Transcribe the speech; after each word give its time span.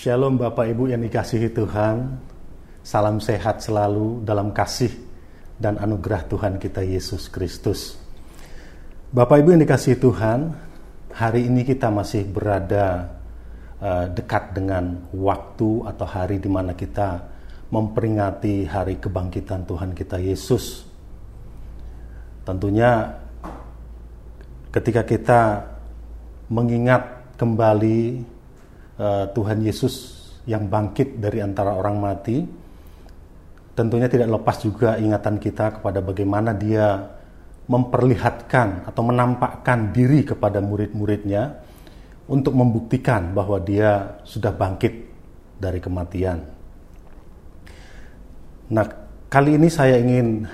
Shalom 0.00 0.40
Bapak 0.40 0.64
Ibu 0.64 0.96
yang 0.96 1.04
dikasihi 1.04 1.52
Tuhan. 1.52 2.16
Salam 2.80 3.20
sehat 3.20 3.60
selalu 3.60 4.24
dalam 4.24 4.48
kasih 4.48 4.88
dan 5.60 5.76
anugerah 5.76 6.24
Tuhan 6.24 6.56
kita 6.56 6.80
Yesus 6.80 7.28
Kristus. 7.28 8.00
Bapak 9.12 9.44
Ibu 9.44 9.52
yang 9.52 9.60
dikasihi 9.60 10.00
Tuhan, 10.00 10.56
hari 11.12 11.52
ini 11.52 11.68
kita 11.68 11.92
masih 11.92 12.24
berada 12.32 13.12
uh, 13.76 14.08
dekat 14.08 14.56
dengan 14.56 15.04
waktu 15.12 15.84
atau 15.92 16.06
hari 16.08 16.40
di 16.40 16.48
mana 16.48 16.72
kita 16.72 17.20
memperingati 17.68 18.64
hari 18.72 18.96
kebangkitan 18.96 19.68
Tuhan 19.68 19.92
kita 19.92 20.16
Yesus. 20.16 20.80
Tentunya 22.48 23.20
ketika 24.72 25.04
kita 25.04 25.40
mengingat 26.48 27.36
kembali 27.36 28.39
uh, 29.00 29.24
Tuhan 29.32 29.64
Yesus 29.64 30.20
yang 30.44 30.68
bangkit 30.68 31.16
dari 31.16 31.40
antara 31.40 31.72
orang 31.72 31.96
mati, 31.96 32.44
tentunya 33.72 34.12
tidak 34.12 34.28
lepas 34.40 34.60
juga 34.60 35.00
ingatan 35.00 35.40
kita 35.40 35.80
kepada 35.80 36.04
bagaimana 36.04 36.52
dia 36.52 37.00
memperlihatkan 37.70 38.84
atau 38.84 39.02
menampakkan 39.06 39.94
diri 39.94 40.26
kepada 40.26 40.60
murid-muridnya 40.60 41.54
untuk 42.28 42.54
membuktikan 42.54 43.32
bahwa 43.32 43.58
dia 43.62 44.20
sudah 44.26 44.52
bangkit 44.52 44.94
dari 45.58 45.78
kematian. 45.78 46.38
Nah, 48.70 48.86
kali 49.26 49.58
ini 49.58 49.66
saya 49.70 49.98
ingin 49.98 50.46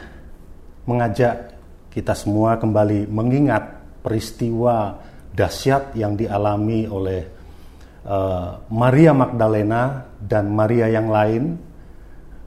mengajak 0.88 1.56
kita 1.92 2.12
semua 2.12 2.60
kembali 2.60 3.08
mengingat 3.08 3.64
peristiwa 4.04 4.96
dahsyat 5.32 5.96
yang 5.96 6.16
dialami 6.16 6.84
oleh 6.88 7.35
Eh, 8.06 8.50
Maria 8.70 9.10
Magdalena 9.10 10.06
dan 10.22 10.54
Maria 10.54 10.86
yang 10.86 11.10
lain, 11.10 11.58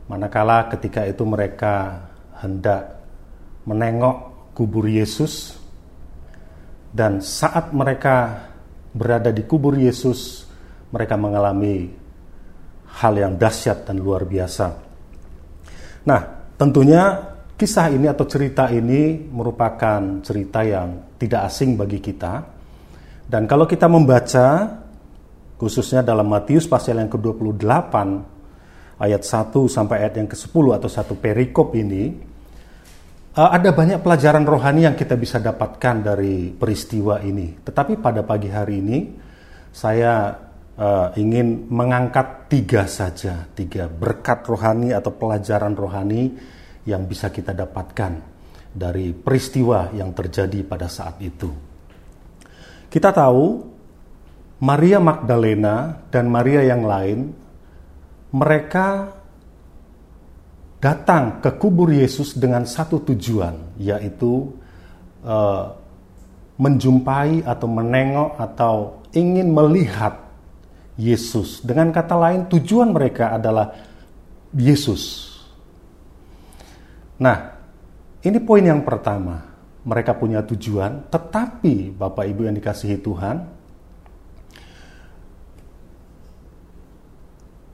manakala 0.08 0.72
ketika 0.72 1.04
itu 1.04 1.28
mereka 1.28 2.08
hendak 2.40 2.96
menengok 3.68 4.56
kubur 4.56 4.88
Yesus, 4.88 5.60
dan 6.96 7.20
saat 7.20 7.76
mereka 7.76 8.48
berada 8.96 9.36
di 9.36 9.44
kubur 9.44 9.76
Yesus, 9.76 10.48
mereka 10.96 11.20
mengalami 11.20 11.92
hal 12.96 13.20
yang 13.20 13.36
dahsyat 13.36 13.84
dan 13.84 14.00
luar 14.00 14.24
biasa. 14.24 14.68
Nah, 16.08 16.22
tentunya 16.56 17.36
kisah 17.60 17.92
ini 17.92 18.08
atau 18.08 18.24
cerita 18.24 18.72
ini 18.72 19.28
merupakan 19.28 20.24
cerita 20.24 20.64
yang 20.64 21.20
tidak 21.20 21.52
asing 21.52 21.76
bagi 21.76 22.00
kita. 22.00 22.48
Dan 23.28 23.44
kalau 23.44 23.68
kita 23.68 23.92
membaca 23.92 24.48
khususnya 25.60 26.00
dalam 26.00 26.32
Matius 26.32 26.72
pasal 26.72 27.04
yang 27.04 27.12
ke-28 27.12 27.94
ayat 28.96 29.22
1 29.28 29.52
sampai 29.68 29.96
ayat 30.08 30.14
yang 30.24 30.30
ke-10 30.32 30.66
atau 30.80 30.90
satu 30.90 31.20
perikop 31.20 31.76
ini 31.76 32.16
uh, 33.36 33.50
ada 33.52 33.76
banyak 33.76 34.00
pelajaran 34.00 34.48
rohani 34.48 34.88
yang 34.88 34.96
kita 34.96 35.20
bisa 35.20 35.44
dapatkan 35.44 35.96
dari 36.00 36.56
peristiwa 36.56 37.20
ini. 37.20 37.60
Tetapi 37.60 38.00
pada 38.00 38.24
pagi 38.24 38.48
hari 38.48 38.80
ini 38.80 38.98
saya 39.72 40.32
uh, 40.80 41.12
ingin 41.20 41.68
mengangkat 41.68 42.48
tiga 42.48 42.88
saja, 42.88 43.48
tiga 43.52 43.92
berkat 43.92 44.48
rohani 44.48 44.96
atau 44.96 45.12
pelajaran 45.12 45.76
rohani 45.76 46.34
yang 46.88 47.04
bisa 47.04 47.30
kita 47.30 47.52
dapatkan 47.52 48.40
dari 48.70 49.12
peristiwa 49.12 49.92
yang 49.92 50.16
terjadi 50.16 50.64
pada 50.64 50.88
saat 50.88 51.20
itu. 51.20 51.52
Kita 52.90 53.14
tahu 53.14 53.78
Maria 54.60 55.00
Magdalena 55.00 56.04
dan 56.12 56.28
Maria 56.28 56.68
yang 56.68 56.84
lain, 56.84 57.32
mereka 58.36 59.16
datang 60.84 61.40
ke 61.40 61.56
kubur 61.56 61.92
Yesus 61.92 62.36
dengan 62.36 62.68
satu 62.68 63.00
tujuan, 63.08 63.80
yaitu 63.80 64.52
uh, 65.24 65.76
menjumpai 66.60 67.48
atau 67.48 67.68
menengok 67.72 68.32
atau 68.36 68.76
ingin 69.16 69.48
melihat 69.48 70.28
Yesus. 71.00 71.64
Dengan 71.64 71.96
kata 71.96 72.20
lain, 72.20 72.52
tujuan 72.52 72.92
mereka 72.92 73.40
adalah 73.40 73.72
Yesus. 74.52 75.32
Nah, 77.24 77.56
ini 78.20 78.40
poin 78.44 78.64
yang 78.64 78.84
pertama. 78.84 79.48
Mereka 79.80 80.20
punya 80.20 80.44
tujuan, 80.44 81.08
tetapi 81.08 81.96
Bapak 81.96 82.28
Ibu 82.28 82.52
yang 82.52 82.56
dikasihi 82.60 83.00
Tuhan, 83.00 83.59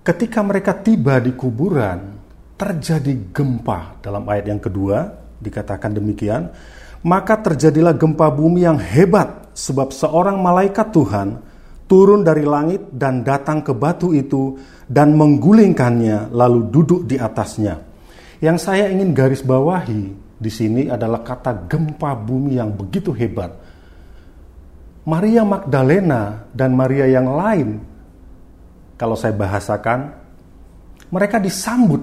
ketika 0.05 0.45
mereka 0.45 0.77
tiba 0.77 1.17
di 1.17 1.33
kuburan, 1.33 2.13
terjadi 2.55 3.33
gempa. 3.33 3.99
Dalam 3.99 4.23
ayat 4.29 4.53
yang 4.53 4.61
kedua 4.61 5.09
dikatakan 5.41 5.97
demikian, 5.97 6.53
maka 7.01 7.41
terjadilah 7.41 7.97
gempa 7.97 8.29
bumi 8.29 8.63
yang 8.63 8.77
hebat 8.77 9.49
sebab 9.57 9.89
seorang 9.89 10.37
malaikat 10.39 10.93
Tuhan 10.93 11.41
turun 11.89 12.21
dari 12.21 12.45
langit 12.45 12.93
dan 12.93 13.25
datang 13.25 13.65
ke 13.65 13.73
batu 13.73 14.13
itu 14.13 14.57
dan 14.85 15.17
menggulingkannya 15.17 16.33
lalu 16.33 16.69
duduk 16.69 17.01
di 17.09 17.17
atasnya. 17.17 17.81
Yang 18.39 18.57
saya 18.61 18.85
ingin 18.93 19.09
garis 19.11 19.41
bawahi 19.41 20.13
di 20.37 20.51
sini 20.53 20.85
adalah 20.85 21.25
kata 21.25 21.65
gempa 21.65 22.13
bumi 22.13 22.61
yang 22.61 22.69
begitu 22.73 23.09
hebat. 23.09 23.53
Maria 25.05 25.45
Magdalena 25.45 26.49
dan 26.49 26.73
Maria 26.73 27.05
yang 27.05 27.29
lain 27.29 27.94
kalau 28.95 29.19
saya 29.19 29.35
bahasakan, 29.35 30.15
mereka 31.11 31.37
disambut. 31.39 32.01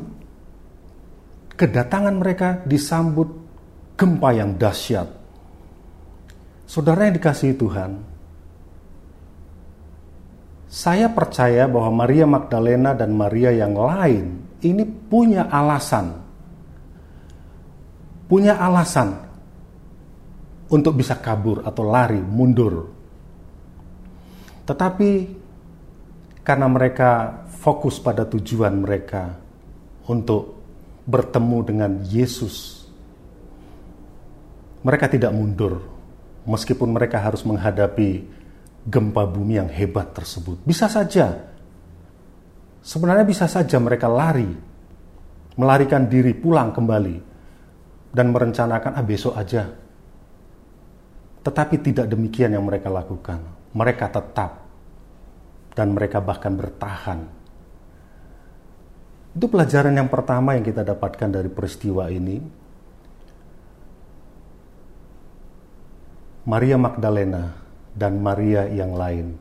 Kedatangan 1.56 2.14
mereka 2.16 2.48
disambut 2.64 3.28
gempa 3.96 4.30
yang 4.32 4.56
dahsyat. 4.56 5.08
Saudara 6.64 7.08
yang 7.08 7.16
dikasihi 7.20 7.54
Tuhan, 7.56 7.90
saya 10.72 11.12
percaya 11.12 11.68
bahwa 11.68 12.04
Maria 12.04 12.24
Magdalena 12.24 12.96
dan 12.96 13.12
Maria 13.12 13.52
yang 13.52 13.76
lain 13.76 14.56
ini 14.64 14.84
punya 14.88 15.52
alasan. 15.52 16.16
Punya 18.24 18.56
alasan 18.56 19.12
untuk 20.72 20.96
bisa 20.96 21.20
kabur 21.20 21.60
atau 21.68 21.84
lari, 21.84 22.24
mundur. 22.24 22.88
Tetapi 24.64 25.41
karena 26.42 26.66
mereka 26.66 27.42
fokus 27.62 28.02
pada 28.02 28.26
tujuan 28.26 28.82
mereka 28.82 29.38
untuk 30.10 30.58
bertemu 31.06 31.58
dengan 31.62 31.92
Yesus. 32.02 32.82
Mereka 34.82 35.06
tidak 35.06 35.30
mundur, 35.30 35.78
meskipun 36.42 36.90
mereka 36.90 37.22
harus 37.22 37.46
menghadapi 37.46 38.26
gempa 38.82 39.22
bumi 39.22 39.62
yang 39.62 39.70
hebat 39.70 40.10
tersebut. 40.10 40.58
Bisa 40.66 40.90
saja, 40.90 41.38
sebenarnya 42.82 43.22
bisa 43.22 43.46
saja 43.46 43.78
mereka 43.78 44.10
lari, 44.10 44.50
melarikan 45.54 46.10
diri 46.10 46.34
pulang 46.34 46.74
kembali, 46.74 47.16
dan 48.10 48.34
merencanakan, 48.34 48.98
ah 48.98 49.06
besok 49.06 49.38
aja. 49.38 49.70
Tetapi 51.46 51.76
tidak 51.78 52.06
demikian 52.10 52.54
yang 52.54 52.66
mereka 52.66 52.90
lakukan. 52.90 53.38
Mereka 53.74 54.10
tetap 54.10 54.61
dan 55.72 55.96
mereka 55.96 56.20
bahkan 56.20 56.52
bertahan. 56.52 57.20
Itu 59.32 59.48
pelajaran 59.48 59.96
yang 59.96 60.12
pertama 60.12 60.52
yang 60.56 60.64
kita 60.64 60.84
dapatkan 60.84 61.28
dari 61.32 61.48
peristiwa 61.48 62.12
ini. 62.12 62.36
Maria 66.42 66.76
Magdalena 66.76 67.54
dan 67.94 68.18
Maria 68.18 68.66
yang 68.68 68.92
lain, 68.98 69.38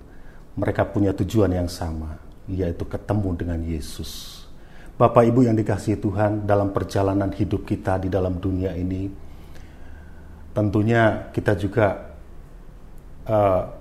mereka 0.55 0.85
punya 0.85 1.11
tujuan 1.17 1.49
yang 1.51 1.67
sama, 1.67 2.15
yaitu 2.45 2.85
ketemu 2.85 3.29
dengan 3.35 3.59
Yesus. 3.65 4.45
Bapak 5.01 5.25
Ibu 5.25 5.49
yang 5.49 5.57
dikasihi 5.57 5.97
Tuhan 5.97 6.45
dalam 6.45 6.69
perjalanan 6.69 7.33
hidup 7.33 7.65
kita 7.65 7.97
di 7.97 8.07
dalam 8.07 8.37
dunia 8.37 8.77
ini, 8.77 9.09
tentunya 10.53 11.33
kita 11.33 11.57
juga 11.57 12.15
uh, 13.25 13.80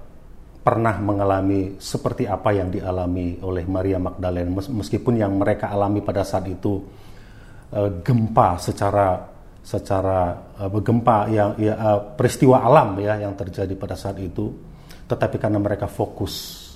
pernah 0.60 1.00
mengalami 1.00 1.80
seperti 1.80 2.28
apa 2.28 2.52
yang 2.52 2.68
dialami 2.68 3.40
oleh 3.40 3.64
Maria 3.64 3.96
Magdalena 3.96 4.60
meskipun 4.60 5.16
yang 5.16 5.32
mereka 5.40 5.72
alami 5.72 6.04
pada 6.04 6.20
saat 6.20 6.44
itu 6.52 6.84
uh, 7.72 7.90
gempa 8.04 8.60
secara 8.60 9.24
secara 9.60 10.36
uh, 10.60 10.80
gempa 10.84 11.28
yang 11.32 11.56
ya, 11.56 11.74
uh, 11.80 12.00
peristiwa 12.12 12.60
alam 12.60 13.00
ya 13.00 13.16
yang 13.24 13.32
terjadi 13.32 13.72
pada 13.72 13.96
saat 13.96 14.20
itu 14.20 14.52
tetapi 15.08 15.40
karena 15.40 15.58
mereka 15.58 15.90
fokus 15.90 16.68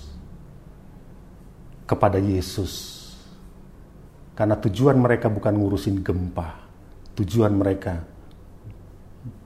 kepada 1.86 2.18
Yesus. 2.18 3.04
Karena 4.34 4.58
tujuan 4.58 4.98
mereka 4.98 5.30
bukan 5.30 5.54
ngurusin 5.54 6.02
gempa 6.02 6.64
tujuan 7.14 7.54
mereka 7.54 8.02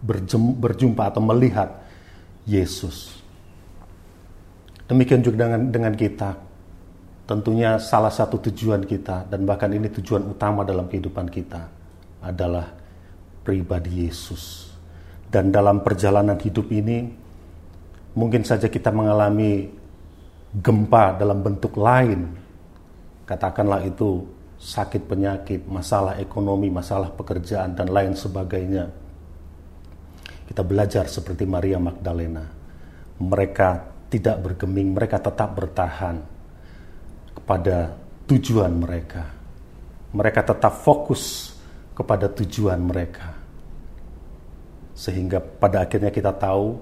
berjumpa 0.00 1.12
atau 1.12 1.20
melihat 1.20 1.85
Yesus 2.49 3.18
Demikian 4.88 5.20
juga 5.20 5.44
dengan 5.44 5.62
dengan 5.69 5.94
kita. 5.94 6.31
tentunya 7.29 7.76
salah 7.76 8.08
satu 8.08 8.40
tujuan 8.40 8.88
kita 8.88 9.29
dan 9.29 9.44
bahkan 9.44 9.69
ini 9.69 9.93
tujuan 9.93 10.25
utama 10.32 10.64
dalam 10.64 10.88
kehidupan 10.88 11.29
kita 11.29 11.69
adalah 12.25 12.73
pribadi 13.44 14.08
Yesus. 14.08 14.73
Dan 15.29 15.52
dalam 15.52 15.85
perjalanan 15.85 16.40
hidup 16.40 16.73
ini 16.73 17.05
mungkin 18.17 18.49
saja 18.49 18.73
kita 18.73 18.88
mengalami 18.88 19.69
gempa 20.56 21.20
dalam 21.20 21.44
bentuk 21.44 21.76
lain. 21.76 22.32
Katakanlah 23.29 23.85
itu 23.85 24.25
sakit 24.56 25.05
penyakit, 25.05 25.69
masalah 25.69 26.17
ekonomi, 26.17 26.73
masalah 26.73 27.12
pekerjaan 27.12 27.76
dan 27.76 27.93
lain 27.93 28.17
sebagainya. 28.17 28.88
Kita 30.49 30.64
belajar 30.64 31.05
seperti 31.12 31.44
Maria 31.44 31.76
Magdalena. 31.76 32.49
Mereka 33.20 33.98
tidak 34.09 34.41
bergeming, 34.41 34.97
mereka 34.97 35.21
tetap 35.21 35.53
bertahan 35.53 36.21
pada 37.45 37.93
tujuan 38.29 38.73
mereka. 38.73 39.25
Mereka 40.13 40.41
tetap 40.45 40.81
fokus 40.81 41.53
kepada 41.93 42.29
tujuan 42.33 42.81
mereka. 42.81 43.37
Sehingga 44.97 45.39
pada 45.41 45.85
akhirnya 45.85 46.09
kita 46.09 46.33
tahu 46.33 46.81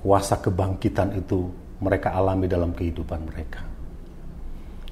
kuasa 0.00 0.40
kebangkitan 0.40 1.14
itu 1.20 1.52
mereka 1.78 2.16
alami 2.16 2.48
dalam 2.50 2.72
kehidupan 2.72 3.20
mereka. 3.28 3.62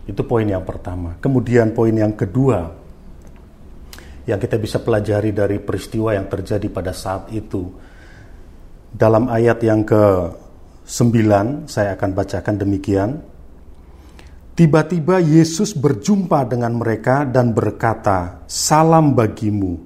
Itu 0.07 0.23
poin 0.23 0.47
yang 0.47 0.63
pertama. 0.63 1.19
Kemudian 1.19 1.75
poin 1.75 1.91
yang 1.91 2.15
kedua 2.15 2.71
yang 4.27 4.39
kita 4.39 4.59
bisa 4.59 4.83
pelajari 4.83 5.31
dari 5.31 5.59
peristiwa 5.59 6.15
yang 6.15 6.27
terjadi 6.31 6.67
pada 6.71 6.95
saat 6.95 7.31
itu. 7.35 7.71
Dalam 8.91 9.27
ayat 9.31 9.59
yang 9.67 9.83
ke-9 10.87 11.67
saya 11.67 11.99
akan 11.99 12.11
bacakan 12.15 12.55
demikian. 12.63 13.11
Tiba-tiba 14.57 15.21
Yesus 15.21 15.75
berjumpa 15.75 16.47
dengan 16.47 16.79
mereka 16.79 17.27
dan 17.27 17.53
berkata, 17.53 18.47
"Salam 18.47 19.13
bagimu." 19.13 19.83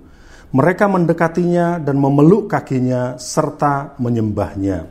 Mereka 0.53 0.87
mendekatinya 0.87 1.81
dan 1.81 1.97
memeluk 1.97 2.53
kakinya 2.53 3.17
serta 3.17 3.97
menyembahnya. 3.99 4.87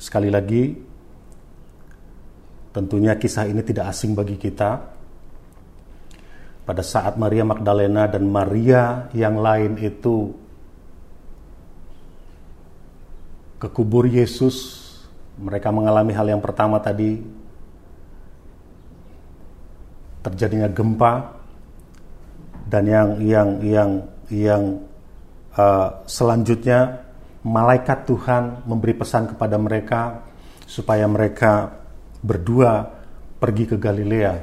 Sekali 0.00 0.30
lagi, 0.32 0.70
tentunya 2.72 3.18
kisah 3.20 3.46
ini 3.46 3.62
tidak 3.62 3.90
asing 3.90 4.16
bagi 4.16 4.38
kita. 4.38 4.96
Pada 6.66 6.82
saat 6.82 7.14
Maria 7.18 7.46
Magdalena 7.46 8.10
dan 8.10 8.26
Maria 8.26 9.10
yang 9.14 9.38
lain 9.38 9.78
itu 9.78 10.45
ke 13.56 13.68
kubur 13.72 14.04
Yesus, 14.04 14.84
mereka 15.40 15.72
mengalami 15.72 16.12
hal 16.12 16.28
yang 16.28 16.42
pertama 16.44 16.80
tadi, 16.80 17.20
terjadinya 20.20 20.68
gempa 20.68 21.32
dan 22.66 22.84
yang 22.84 23.08
yang 23.22 23.48
yang 23.62 23.90
yang 24.28 24.62
uh, 25.54 26.02
selanjutnya 26.04 27.06
malaikat 27.46 28.04
Tuhan 28.04 28.66
memberi 28.66 28.94
pesan 28.98 29.30
kepada 29.30 29.56
mereka 29.56 30.20
supaya 30.66 31.06
mereka 31.06 31.70
berdua 32.20 32.82
pergi 33.38 33.64
ke 33.70 33.76
Galilea. 33.78 34.34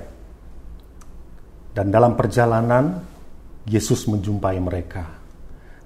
Dan 1.74 1.90
dalam 1.90 2.14
perjalanan 2.14 3.02
Yesus 3.66 4.06
menjumpai 4.06 4.62
mereka 4.62 5.23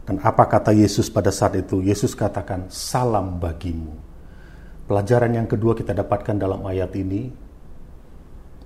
dan 0.07 0.23
apa 0.23 0.47
kata 0.47 0.71
Yesus 0.71 1.11
pada 1.11 1.29
saat 1.29 1.59
itu 1.59 1.83
Yesus 1.83 2.15
katakan 2.15 2.71
salam 2.71 3.37
bagimu 3.37 3.93
pelajaran 4.87 5.35
yang 5.35 5.47
kedua 5.51 5.75
kita 5.75 5.91
dapatkan 5.91 6.39
dalam 6.39 6.63
ayat 6.63 6.95
ini 6.95 7.27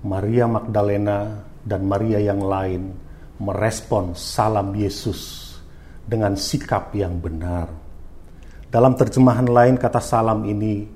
Maria 0.06 0.46
Magdalena 0.46 1.42
dan 1.62 1.86
Maria 1.86 2.18
yang 2.18 2.42
lain 2.42 2.94
merespon 3.42 4.14
salam 4.14 4.74
Yesus 4.74 5.54
dengan 6.02 6.34
sikap 6.34 6.90
yang 6.94 7.22
benar. 7.22 7.70
Dalam 8.66 8.98
terjemahan 8.98 9.46
lain 9.46 9.76
kata 9.78 10.02
salam 10.02 10.42
ini 10.42 10.86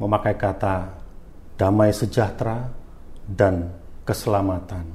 memakai 0.00 0.34
kata 0.34 0.90
damai 1.54 1.94
sejahtera 1.94 2.66
dan 3.22 3.70
keselamatan. 4.02 4.88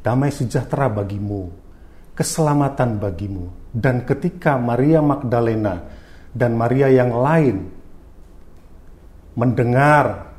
Damai 0.00 0.32
sejahtera 0.32 0.88
bagimu, 0.88 1.52
keselamatan 2.16 2.96
bagimu. 2.96 3.50
Dan 3.78 4.02
ketika 4.02 4.58
Maria 4.58 4.98
Magdalena 4.98 5.86
dan 6.34 6.58
Maria 6.58 6.90
yang 6.90 7.14
lain 7.14 7.56
mendengar 9.38 10.34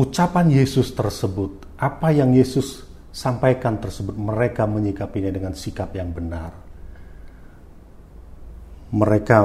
ucapan 0.00 0.48
Yesus 0.48 0.96
tersebut, 0.96 1.68
apa 1.76 2.08
yang 2.16 2.32
Yesus 2.32 2.80
sampaikan 3.12 3.76
tersebut, 3.76 4.16
mereka 4.16 4.64
menyikapinya 4.64 5.28
dengan 5.28 5.52
sikap 5.52 5.92
yang 5.92 6.16
benar. 6.16 6.56
Mereka 8.88 9.38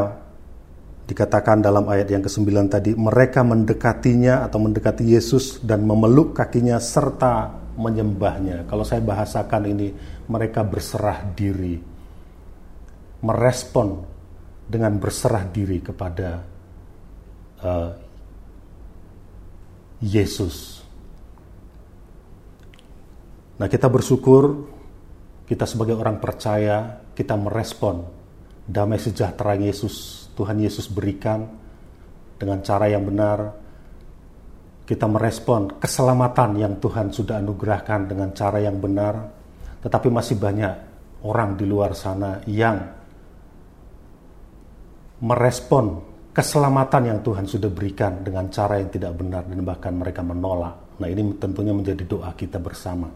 dikatakan 1.03 1.59
dalam 1.59 1.83
ayat 1.91 2.07
yang 2.07 2.23
ke-9 2.23 2.47
tadi, 2.71 2.95
mereka 2.95 3.43
mendekatinya 3.43 4.47
atau 4.47 4.55
mendekati 4.63 5.03
Yesus 5.03 5.59
dan 5.59 5.83
memeluk 5.83 6.31
kakinya 6.31 6.79
serta 6.79 7.62
menyembahnya. 7.77 8.65
Kalau 8.69 8.85
saya 8.85 9.01
bahasakan 9.01 9.63
ini, 9.69 9.87
mereka 10.29 10.61
berserah 10.61 11.21
diri, 11.33 11.77
merespon 13.23 14.03
dengan 14.67 14.95
berserah 14.97 15.43
diri 15.49 15.79
kepada 15.83 16.29
uh, 17.63 17.91
Yesus. 20.03 20.83
Nah, 23.59 23.67
kita 23.69 23.87
bersyukur 23.87 24.73
kita 25.43 25.67
sebagai 25.67 25.99
orang 25.99 26.17
percaya 26.17 27.03
kita 27.13 27.35
merespon 27.35 28.03
damai 28.63 28.97
sejahtera 28.97 29.59
Yesus, 29.59 30.27
Tuhan 30.33 30.59
Yesus 30.59 30.87
berikan 30.87 31.45
dengan 32.39 32.63
cara 32.63 32.87
yang 32.87 33.03
benar. 33.03 33.62
Kita 34.83 35.07
merespon 35.07 35.79
keselamatan 35.79 36.59
yang 36.59 36.75
Tuhan 36.77 37.15
sudah 37.15 37.39
anugerahkan 37.39 38.11
dengan 38.11 38.35
cara 38.35 38.59
yang 38.59 38.83
benar, 38.83 39.15
tetapi 39.79 40.11
masih 40.11 40.35
banyak 40.35 40.73
orang 41.23 41.55
di 41.55 41.63
luar 41.63 41.95
sana 41.95 42.43
yang 42.43 42.83
merespon 45.23 45.85
keselamatan 46.35 47.15
yang 47.15 47.19
Tuhan 47.23 47.47
sudah 47.47 47.71
berikan 47.71 48.25
dengan 48.27 48.51
cara 48.51 48.81
yang 48.81 48.91
tidak 48.91 49.15
benar 49.15 49.47
dan 49.47 49.63
bahkan 49.63 49.95
mereka 49.95 50.19
menolak. 50.19 50.99
Nah, 50.99 51.07
ini 51.07 51.39
tentunya 51.39 51.71
menjadi 51.71 52.03
doa 52.03 52.35
kita 52.35 52.59
bersama. 52.59 53.07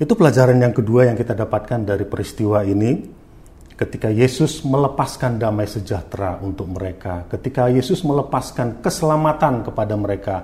Itu 0.00 0.16
pelajaran 0.16 0.56
yang 0.56 0.72
kedua 0.72 1.12
yang 1.12 1.16
kita 1.16 1.36
dapatkan 1.36 1.84
dari 1.84 2.08
peristiwa 2.08 2.64
ini. 2.64 3.19
Ketika 3.80 4.12
Yesus 4.12 4.60
melepaskan 4.60 5.40
damai 5.40 5.64
sejahtera 5.64 6.36
untuk 6.44 6.68
mereka, 6.68 7.24
ketika 7.32 7.72
Yesus 7.72 8.04
melepaskan 8.04 8.84
keselamatan 8.84 9.64
kepada 9.64 9.96
mereka, 9.96 10.36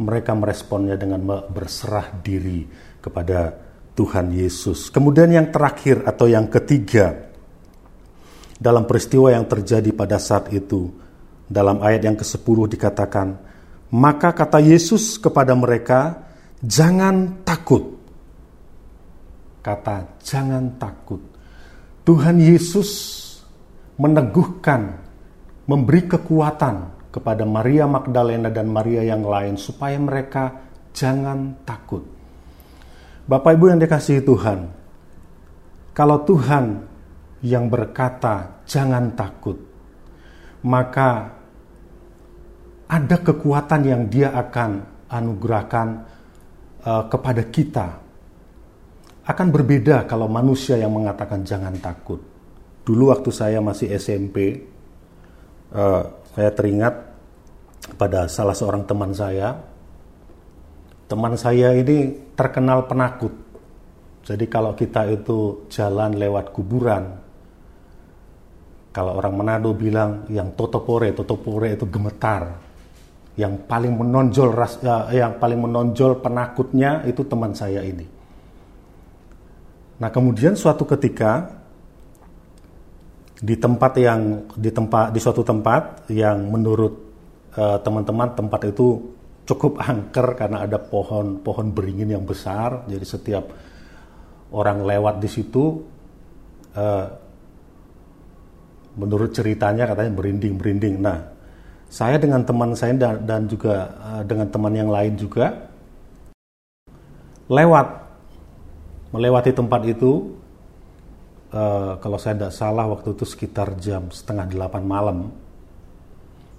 mereka 0.00 0.32
meresponnya 0.32 0.96
dengan 0.96 1.20
berserah 1.52 2.08
diri 2.24 2.64
kepada 3.04 3.52
Tuhan 3.92 4.32
Yesus. 4.32 4.88
Kemudian 4.88 5.28
yang 5.28 5.52
terakhir 5.52 6.00
atau 6.08 6.32
yang 6.32 6.48
ketiga, 6.48 7.28
dalam 8.58 8.84
peristiwa 8.90 9.30
yang 9.30 9.46
terjadi 9.46 9.94
pada 9.94 10.18
saat 10.18 10.50
itu. 10.50 10.90
Dalam 11.48 11.80
ayat 11.80 12.04
yang 12.04 12.16
ke-10 12.18 12.76
dikatakan, 12.76 13.40
maka 13.88 14.36
kata 14.36 14.60
Yesus 14.60 15.16
kepada 15.16 15.56
mereka, 15.56 16.28
jangan 16.60 17.40
takut. 17.40 17.96
Kata 19.64 20.20
jangan 20.20 20.76
takut. 20.76 21.37
Tuhan 22.08 22.40
Yesus 22.40 22.88
meneguhkan, 24.00 24.96
memberi 25.68 26.08
kekuatan 26.08 26.96
kepada 27.12 27.44
Maria 27.44 27.84
Magdalena 27.84 28.48
dan 28.48 28.72
Maria 28.72 29.04
yang 29.04 29.28
lain 29.28 29.60
supaya 29.60 30.00
mereka 30.00 30.56
jangan 30.96 31.60
takut. 31.68 32.08
Bapak 33.28 33.60
Ibu 33.60 33.76
yang 33.76 33.80
dikasihi 33.84 34.24
Tuhan, 34.24 34.72
kalau 35.92 36.24
Tuhan 36.24 36.88
yang 37.44 37.68
berkata, 37.68 38.64
"Jangan 38.64 39.12
takut," 39.12 39.60
maka 40.64 41.36
ada 42.88 43.16
kekuatan 43.20 43.84
yang 43.84 44.02
Dia 44.08 44.32
akan 44.32 44.70
anugerahkan 45.12 45.88
uh, 46.88 47.04
kepada 47.12 47.44
kita. 47.52 48.07
Akan 49.28 49.52
berbeda 49.52 50.08
kalau 50.08 50.24
manusia 50.24 50.80
yang 50.80 50.96
mengatakan 50.96 51.44
"jangan 51.44 51.76
takut." 51.76 52.16
Dulu, 52.80 53.12
waktu 53.12 53.28
saya 53.28 53.60
masih 53.60 53.92
SMP, 54.00 54.64
uh, 55.76 55.76
eh, 55.76 56.02
saya 56.32 56.50
teringat 56.56 56.94
pada 58.00 58.24
salah 58.24 58.56
seorang 58.56 58.88
teman 58.88 59.12
saya. 59.12 59.52
Teman 61.04 61.36
saya 61.36 61.76
ini 61.76 62.32
terkenal 62.32 62.88
penakut. 62.88 63.36
Jadi, 64.24 64.48
kalau 64.48 64.72
kita 64.72 65.04
itu 65.12 65.68
jalan 65.68 66.16
lewat 66.16 66.56
kuburan, 66.56 67.04
kalau 68.96 69.20
orang 69.20 69.34
Manado 69.36 69.76
bilang 69.76 70.24
yang 70.32 70.56
totopore, 70.56 71.12
totopore 71.12 71.76
itu 71.76 71.84
gemetar. 71.84 72.64
yang 73.38 73.54
paling 73.70 73.94
menonjol 73.94 74.50
ras, 74.50 74.82
uh, 74.82 75.14
yang 75.14 75.38
paling 75.38 75.62
menonjol 75.62 76.18
penakutnya 76.18 77.06
itu 77.06 77.22
teman 77.22 77.54
saya 77.54 77.86
ini. 77.86 78.17
Nah, 79.98 80.08
kemudian 80.14 80.54
suatu 80.54 80.86
ketika 80.86 81.58
di 83.38 83.54
tempat 83.54 83.92
yang 83.98 84.50
di 84.54 84.70
tempat 84.70 85.14
di 85.14 85.22
suatu 85.22 85.46
tempat 85.46 86.10
yang 86.10 86.50
menurut 86.50 86.94
uh, 87.54 87.78
teman-teman 87.82 88.34
tempat 88.34 88.70
itu 88.70 89.14
cukup 89.46 89.78
angker 89.90 90.34
karena 90.38 90.66
ada 90.66 90.78
pohon-pohon 90.78 91.74
beringin 91.74 92.14
yang 92.14 92.22
besar. 92.26 92.86
Jadi 92.86 93.06
setiap 93.06 93.44
orang 94.54 94.86
lewat 94.86 95.18
di 95.22 95.28
situ 95.30 95.64
uh, 96.78 97.06
menurut 98.98 99.30
ceritanya 99.34 99.86
katanya 99.86 100.12
berinding-berinding. 100.14 100.94
Nah, 100.98 101.18
saya 101.90 102.18
dengan 102.18 102.42
teman 102.42 102.74
saya 102.74 102.94
dan, 102.94 103.22
dan 103.26 103.46
juga 103.50 103.94
uh, 103.98 104.22
dengan 104.22 104.46
teman 104.50 104.74
yang 104.74 104.90
lain 104.90 105.14
juga 105.14 105.70
lewat 107.48 108.07
melewati 109.12 109.50
tempat 109.56 109.80
itu 109.88 110.36
uh, 111.52 111.96
kalau 112.00 112.18
saya 112.20 112.36
tidak 112.36 112.54
salah 112.54 112.84
waktu 112.88 113.16
itu 113.16 113.24
sekitar 113.24 113.76
jam 113.80 114.12
setengah 114.12 114.46
delapan 114.48 114.82
malam. 114.84 115.18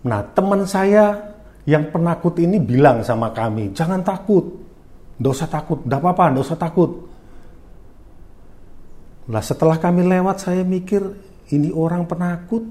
Nah 0.05 0.21
teman 0.31 0.63
saya 0.65 1.35
yang 1.67 1.91
penakut 1.93 2.39
ini 2.41 2.57
bilang 2.57 3.05
sama 3.05 3.29
kami, 3.29 3.75
jangan 3.75 4.01
takut, 4.01 4.47
tidak 5.19 5.31
usah 5.35 5.49
takut, 5.51 5.79
tidak 5.85 5.99
apa-apa, 6.01 6.23
tidak 6.33 6.45
usah 6.47 6.59
takut. 6.59 6.91
Nah 9.29 9.41
setelah 9.45 9.77
kami 9.77 10.01
lewat 10.07 10.49
saya 10.49 10.65
mikir 10.65 11.03
ini 11.53 11.69
orang 11.69 12.09
penakut, 12.09 12.65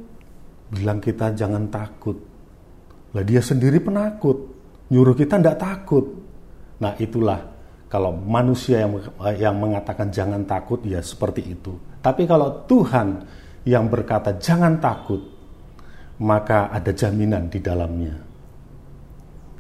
bilang 0.73 0.99
kita 0.99 1.31
jangan 1.37 1.71
takut. 1.71 2.19
Lah 3.15 3.23
dia 3.23 3.39
sendiri 3.39 3.79
penakut, 3.79 4.37
nyuruh 4.91 5.15
kita 5.15 5.39
tidak 5.39 5.61
takut. 5.63 6.05
Nah 6.83 6.99
itulah 6.99 7.58
kalau 7.89 8.13
manusia 8.13 8.85
yang 8.85 9.01
yang 9.41 9.57
mengatakan 9.57 10.13
jangan 10.13 10.45
takut 10.45 10.85
ya 10.85 11.01
seperti 11.01 11.57
itu. 11.57 11.73
Tapi 12.05 12.29
kalau 12.29 12.69
Tuhan 12.69 13.25
yang 13.65 13.89
berkata 13.89 14.37
jangan 14.37 14.77
takut, 14.77 15.25
maka 16.21 16.69
ada 16.69 16.93
jaminan 16.93 17.49
di 17.49 17.59
dalamnya. 17.65 18.15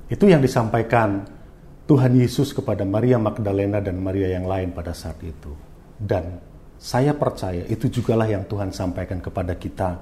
Itu 0.09 0.29
yang 0.29 0.45
disampaikan 0.45 1.25
Tuhan 1.89 2.21
Yesus 2.21 2.53
kepada 2.53 2.85
Maria 2.85 3.17
Magdalena 3.17 3.81
dan 3.81 3.97
Maria 3.97 4.37
yang 4.37 4.45
lain 4.45 4.77
pada 4.77 4.93
saat 4.93 5.21
itu. 5.25 5.53
Dan 5.97 6.37
saya 6.77 7.17
percaya 7.17 7.65
itu 7.65 7.89
jugalah 7.89 8.29
yang 8.29 8.45
Tuhan 8.45 8.71
sampaikan 8.77 9.25
kepada 9.25 9.57
kita 9.57 9.99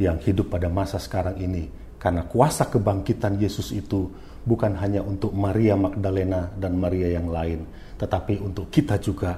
yang 0.00 0.16
hidup 0.20 0.48
pada 0.52 0.72
masa 0.72 0.96
sekarang 0.96 1.36
ini. 1.40 1.68
Karena 2.00 2.24
kuasa 2.24 2.68
kebangkitan 2.68 3.36
Yesus 3.40 3.72
itu 3.72 4.08
bukan 4.46 4.78
hanya 4.78 5.02
untuk 5.02 5.34
Maria 5.34 5.74
Magdalena 5.74 6.46
dan 6.54 6.78
Maria 6.78 7.18
yang 7.18 7.26
lain, 7.26 7.66
tetapi 7.98 8.38
untuk 8.38 8.70
kita 8.70 8.94
juga 9.02 9.34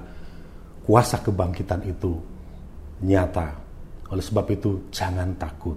kuasa 0.84 1.24
kebangkitan 1.24 1.80
itu 1.88 2.12
nyata. 3.08 3.48
Oleh 4.12 4.24
sebab 4.24 4.46
itu, 4.52 4.92
jangan 4.92 5.32
takut. 5.40 5.76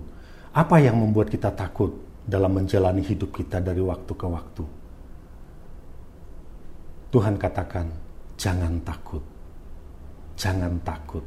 Apa 0.52 0.84
yang 0.84 1.00
membuat 1.00 1.32
kita 1.32 1.56
takut 1.56 1.96
dalam 2.28 2.52
menjalani 2.52 3.00
hidup 3.00 3.32
kita 3.32 3.64
dari 3.64 3.80
waktu 3.80 4.12
ke 4.12 4.28
waktu? 4.28 4.64
Tuhan 7.12 7.36
katakan, 7.40 7.88
jangan 8.36 8.80
takut. 8.84 9.24
Jangan 10.36 10.80
takut. 10.84 11.24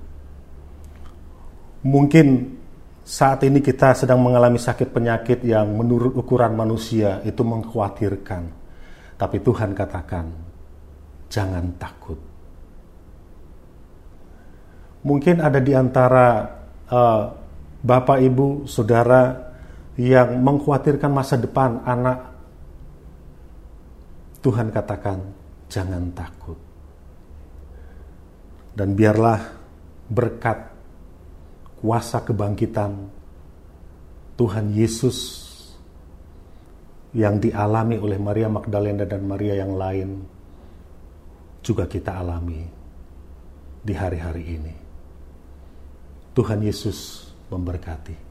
Mungkin 1.85 2.57
saat 3.05 3.45
ini 3.45 3.61
kita 3.61 3.93
sedang 3.93 4.25
mengalami 4.25 4.57
sakit 4.57 4.89
penyakit 4.89 5.45
yang 5.45 5.77
menurut 5.77 6.17
ukuran 6.17 6.57
manusia 6.57 7.21
itu 7.29 7.45
mengkhawatirkan. 7.45 8.43
Tapi 9.21 9.37
Tuhan 9.45 9.77
katakan, 9.77 10.27
jangan 11.29 11.69
takut. 11.77 12.17
Mungkin 15.05 15.37
ada 15.45 15.61
di 15.61 15.77
antara 15.77 16.49
uh, 16.89 17.23
bapak, 17.85 18.25
ibu, 18.25 18.65
saudara 18.65 19.53
yang 20.01 20.41
mengkhawatirkan 20.41 21.13
masa 21.13 21.37
depan 21.37 21.85
anak. 21.85 22.19
Tuhan 24.41 24.73
katakan, 24.73 25.21
jangan 25.69 26.09
takut. 26.17 26.57
Dan 28.73 28.97
biarlah 28.97 29.45
berkat 30.09 30.74
kuasa 31.85 32.25
kebangkitan 32.25 33.13
Tuhan 34.41 34.73
Yesus 34.73 35.45
yang 37.13 37.37
dialami 37.37 38.01
oleh 38.01 38.17
Maria 38.17 38.49
Magdalena 38.49 39.05
dan 39.05 39.21
Maria 39.29 39.61
yang 39.61 39.77
lain 39.77 40.25
juga 41.61 41.85
kita 41.85 42.25
alami 42.25 42.65
di 43.85 43.93
hari-hari 43.93 44.45
ini. 44.49 44.75
Tuhan 46.33 46.65
Yesus 46.65 47.29
memberkati. 47.53 48.24